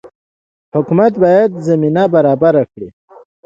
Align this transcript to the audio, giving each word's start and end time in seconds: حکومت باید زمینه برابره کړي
حکومت 0.75 1.13
باید 1.23 1.51
زمینه 1.67 2.03
برابره 2.13 2.63
کړي 2.71 2.89